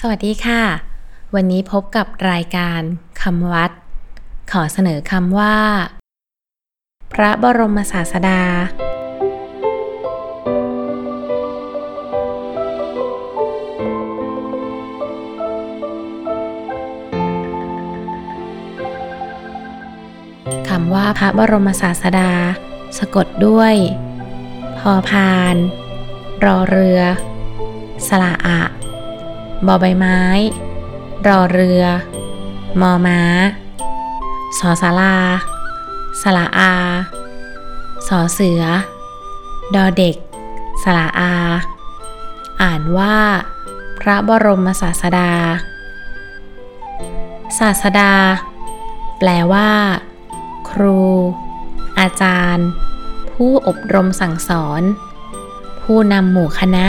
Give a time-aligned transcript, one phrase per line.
[0.00, 0.62] สวัสดีค่ะ
[1.34, 2.80] วันนี้พบกับรายการ
[3.22, 3.70] คำวัด
[4.52, 5.56] ขอเสนอคำว่า
[7.12, 8.42] พระบรมศาสดา
[20.68, 22.30] คำว่าพระบรมศาสดา
[22.98, 23.74] สะกดด้วย
[24.78, 25.56] พอพาน
[26.44, 27.00] รอเรือ
[28.08, 28.60] สละอะ
[29.66, 30.20] บอใบไม้
[31.26, 31.82] รอเรือ
[32.80, 33.20] มอม้า
[34.58, 35.16] สอสารา
[36.22, 36.72] สละอา
[38.08, 38.62] สอเสือ
[39.74, 40.16] ดอเด็ก
[40.82, 41.32] สละอา
[42.62, 43.16] อ่านว่า
[44.00, 45.32] พระบรมศาสดา
[47.58, 48.12] ศาสดา
[49.18, 49.70] แปลว่า
[50.70, 51.00] ครู
[51.98, 52.68] อาจารย์
[53.32, 54.82] ผู้อบรมสั่งสอน
[55.82, 56.86] ผู้นำหมู่คณะ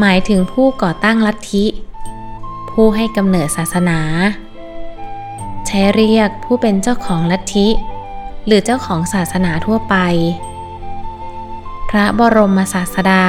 [0.00, 1.64] หมายถึงผู้ก่อตั้งลัทธิ
[2.70, 4.00] ผู้ให้กำเนิดศาสนา
[5.66, 7.68] ใช้เรียกผู้เป็นเจ้าของลัทธิ
[8.46, 9.96] หรือเจ้าของศาสนาทั่วไป
[11.90, 13.24] พระบรมศาสดา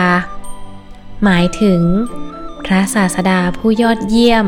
[1.24, 1.82] หมายถึง
[2.66, 4.48] พระศาสดาผู้ยอดเยี่ยม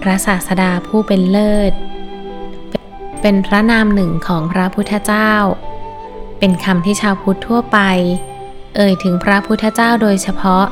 [0.00, 1.72] พระศาสดาผู้เป็นเลิศ
[3.20, 5.32] เป็นพระนามหนึ่งของพระพุทธเจ้า
[6.38, 7.78] เป็นคำที่ชาวพุทธทั่วไป
[8.76, 10.66] เอ่ยถึงพระพุทธเจ้าโดยเฉพาะ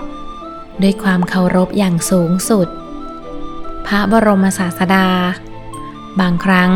[0.83, 2.69] ด้วยความเคารพอย่างสูงสุด
[3.87, 5.09] พระบรมศาสดา
[6.21, 6.73] บางครั้ง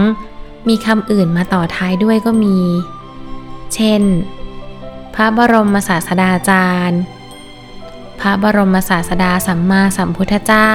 [0.69, 2.59] มีคำอื่นมาต่อท้ายด้วยก็มี
[3.75, 4.03] เช่น
[5.15, 7.01] พระบรมศาสดาจารย์
[8.21, 10.73] พระบรมศาสดาสัมมาสัมพุทธเจ้า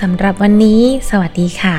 [0.00, 1.76] สำหรับวันนี้ สวัสดีค่ะ